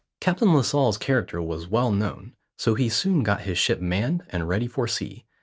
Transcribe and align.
Captain 0.19 0.51
Lascelles' 0.51 0.97
character 0.97 1.39
was 1.43 1.67
well 1.67 1.91
known, 1.91 2.33
so 2.57 2.73
he 2.73 2.89
soon 2.89 3.21
got 3.21 3.41
his 3.41 3.59
ship 3.59 3.79
manned 3.79 4.23
and 4.31 4.49
ready 4.49 4.65
for 4.65 4.87
sea. 4.87 5.25